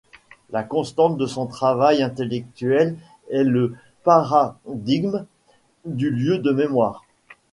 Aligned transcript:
La 0.49 0.63
constante 0.63 1.15
de 1.17 1.27
son 1.27 1.45
travail 1.45 2.01
intellectuel 2.01 2.97
est 3.29 3.43
le 3.43 3.75
paradigme 4.01 5.27
du 5.85 6.09
lieu 6.09 6.39
de 6.39 6.51
mémoire. 6.51 7.05